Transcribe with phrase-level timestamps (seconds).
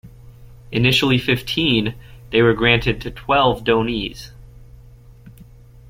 [0.71, 1.93] Initially fifteen,
[2.31, 4.31] they were granted to twelve donees.